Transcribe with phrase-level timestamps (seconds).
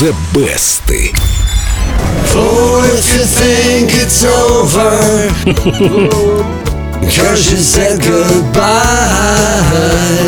[0.00, 0.80] The Best.
[2.32, 4.90] Oh, if you think it's over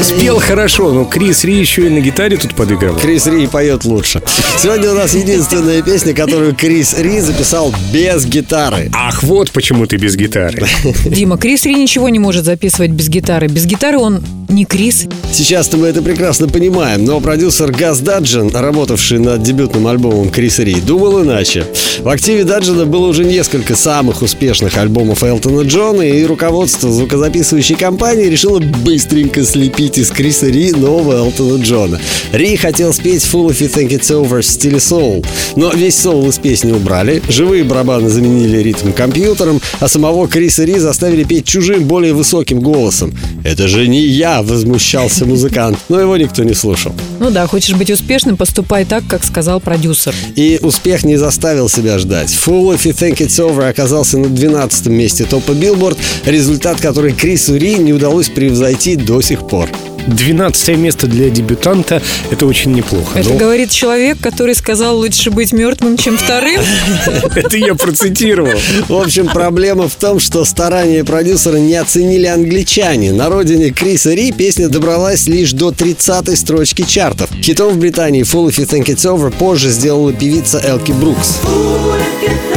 [0.03, 2.99] Спел хорошо, но Крис Ри еще и на гитаре тут подыгрывал.
[2.99, 4.23] Крис Ри поет лучше.
[4.59, 8.91] Сегодня у нас единственная песня, которую Крис Ри записал без гитары.
[8.95, 10.67] Ах, вот почему ты без гитары.
[11.05, 13.49] Дима, Крис Ри ничего не может записывать без гитары.
[13.49, 15.07] Без гитары он не Крис.
[15.33, 20.75] Сейчас-то мы это прекрасно понимаем, но продюсер Газ Даджин, работавший над дебютным альбомом Криса Ри,
[20.81, 21.67] думал иначе.
[22.01, 28.27] В активе Даджина было уже несколько самых успешных альбомов Элтона Джона, и руководство звукозаписывающей компании
[28.27, 32.01] решило быстренько слепить из Криса Ри нового Элтона Джона.
[32.33, 35.25] Ри хотел спеть Full If You Think It's Over в стиле соул,
[35.57, 40.79] но весь соул из песни убрали, живые барабаны заменили ритм компьютером, а самого Криса Ри
[40.79, 43.15] заставили петь чужим, более высоким голосом.
[43.45, 46.93] «Это же не я!»— возмущался музыкант, но его никто не слушал.
[47.23, 50.15] Ну да, хочешь быть успешным, поступай так, как сказал продюсер.
[50.35, 52.31] И успех не заставил себя ждать.
[52.31, 55.97] Full If You Think It's Over оказался на 12 месте топа Billboard,
[56.27, 59.69] результат, который Крису Ри не удалось превзойти до сих пор.
[60.07, 63.19] 12 место для дебютанта– это очень неплохо.
[63.19, 66.61] Это Но говорит человек, который сказал, лучше быть мертвым, чем вторым.
[67.35, 68.59] это я процитировал.
[68.89, 73.13] В общем, проблема в том, что старания продюсера не оценили англичане.
[73.13, 77.31] На родине Криса Ри песня добралась лишь до 30-й строчки чартов.
[77.41, 81.39] Хитом в Британии Full If You Think It's Over позже сделала певица Элки Брукс.
[81.45, 82.52] Fool if you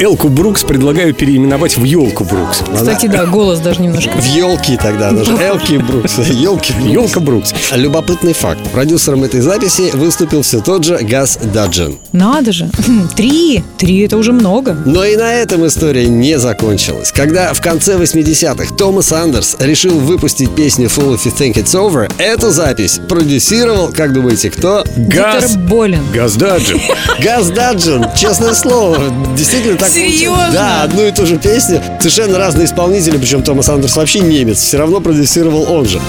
[0.00, 2.62] Элку Брукс предлагаю переименовать в Елку Брукс.
[2.72, 4.10] Кстати, да, голос даже немножко.
[4.10, 6.18] В елки тогда, даже Элки Брукс.
[6.18, 7.52] Елки Елка Брукс.
[7.74, 8.60] Любопытный факт.
[8.72, 11.98] Продюсером этой записи выступил все тот же Газ Даджин.
[12.12, 12.70] Надо же.
[13.16, 13.64] Три.
[13.76, 14.76] Три это уже много.
[14.86, 17.10] Но и на этом история не закончилась.
[17.10, 22.10] Когда в конце 80-х Томас Андерс решил выпустить песню Full If You Think It's Over,
[22.18, 24.84] эту запись продюсировал, как думаете, кто?
[24.96, 25.56] Газ.
[25.56, 26.02] Болин.
[26.14, 26.80] Газдаджин.
[27.22, 28.98] Газ Даджин, честное слово,
[29.36, 30.50] действительно так Серьезно?
[30.52, 34.78] Да, одну и ту же песню, совершенно разные исполнители, причем Томас Андерс вообще немец, все
[34.78, 36.00] равно продюсировал он же.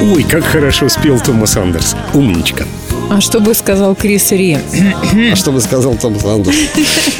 [0.00, 1.94] Ой, как хорошо спел Томас Андерс.
[2.14, 2.64] Умничка.
[3.10, 4.58] А что бы сказал Крис Ри?
[5.32, 6.56] А что бы сказал Томас Андерс?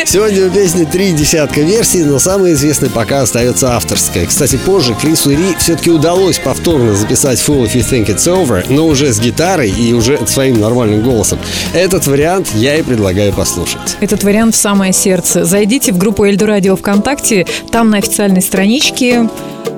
[0.04, 4.26] Сегодня у песни три десятка версий, но самая известная пока остается авторская.
[4.26, 8.86] Кстати, позже Крису Ри все-таки удалось повторно записать Full If You Think It's Over, но
[8.86, 11.38] уже с гитарой и уже своим нормальным голосом.
[11.72, 13.96] Этот вариант я и предлагаю послушать.
[14.00, 15.44] Этот вариант в самое сердце.
[15.44, 17.46] Зайдите в группу Эльду Радио ВКонтакте.
[17.70, 19.28] Там на официальной страничке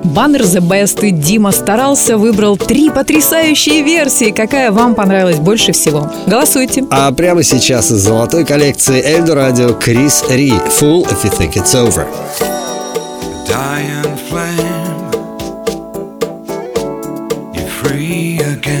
[0.03, 1.05] баннер The Best.
[1.05, 4.31] И Дима старался, выбрал три потрясающие версии.
[4.31, 6.00] Какая вам понравилась больше всего?
[6.27, 6.83] Голосуйте.
[6.89, 11.75] А прямо сейчас из золотой коллекции Эльдо Радио Крис Ри Full If You Think It's
[11.75, 12.05] Over.
[13.47, 15.11] dying flame.
[17.53, 18.80] You're free again.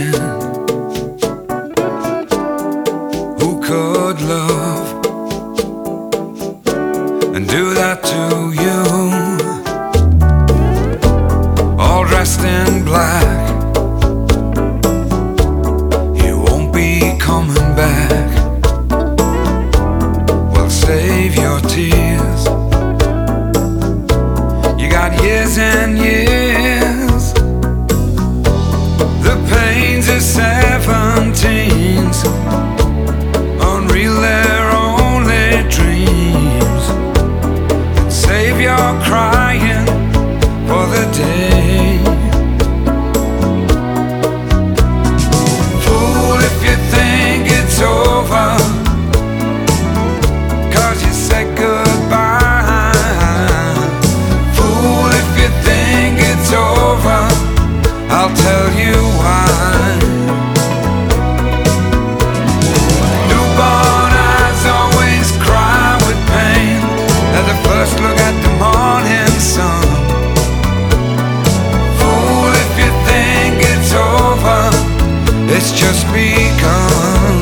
[75.93, 77.41] Just begun.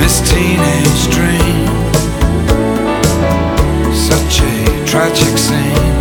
[0.00, 1.66] Miss Teenage Dream.
[3.94, 5.96] Such a tragic scene.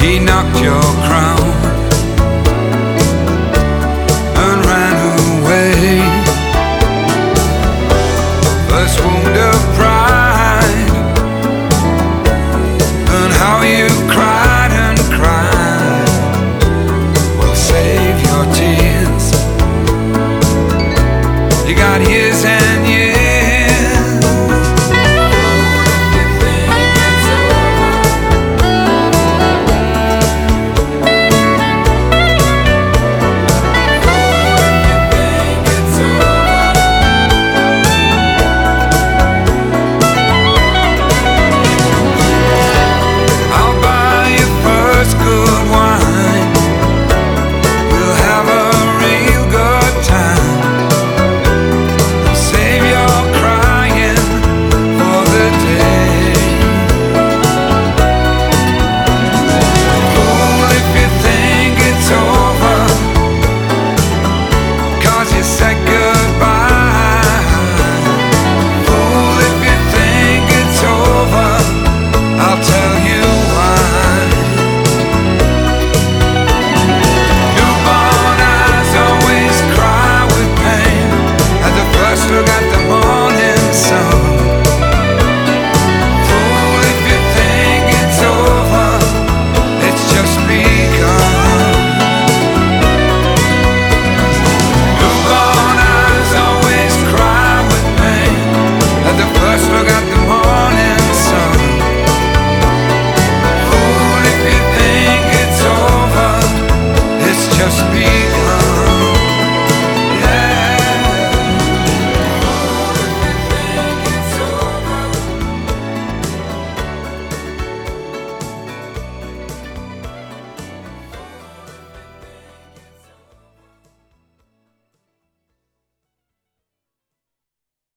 [0.00, 1.47] He knocked your crown